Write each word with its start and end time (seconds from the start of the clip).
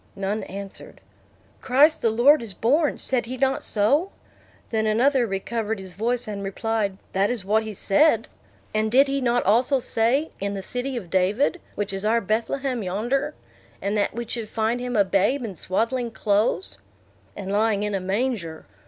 None 0.15 0.41
answered. 0.45 0.99
"Christ 1.61 2.01
the 2.01 2.09
Lord 2.09 2.41
is 2.41 2.55
born; 2.55 2.97
said 2.97 3.27
he 3.27 3.37
not 3.37 3.61
so?" 3.61 4.11
Then 4.71 4.87
another 4.87 5.27
recovered 5.27 5.77
his 5.77 5.93
voice, 5.93 6.27
and 6.27 6.41
replied, 6.43 6.97
"That 7.13 7.29
is 7.29 7.45
what 7.45 7.61
he 7.61 7.75
said." 7.75 8.27
"And 8.73 8.91
did 8.91 9.07
he 9.07 9.21
not 9.21 9.45
also 9.45 9.77
say, 9.77 10.31
in 10.39 10.55
the 10.55 10.63
city 10.63 10.97
of 10.97 11.11
David, 11.11 11.61
which 11.75 11.93
is 11.93 12.03
our 12.03 12.19
Bethlehem 12.19 12.81
yonder. 12.81 13.35
And 13.79 13.95
that 13.95 14.15
we 14.15 14.25
should 14.27 14.49
find 14.49 14.79
him 14.79 14.95
a 14.97 15.05
babe 15.05 15.45
in 15.45 15.53
swaddling 15.53 16.09
clothes?" 16.09 16.79
"And 17.37 17.51
lying 17.51 17.83
in 17.83 17.93
a 17.93 18.01
manger." 18.01 18.65